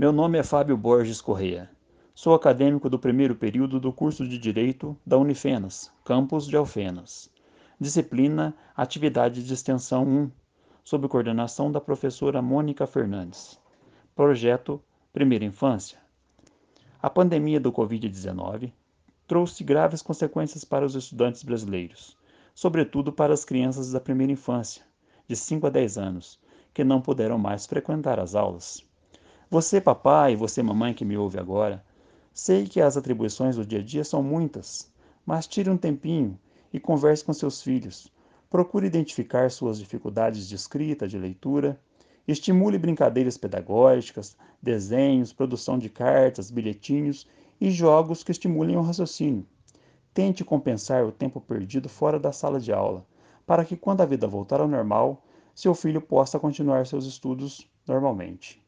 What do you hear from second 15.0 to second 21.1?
Primeira Infância. A pandemia do Covid-19 trouxe graves consequências para os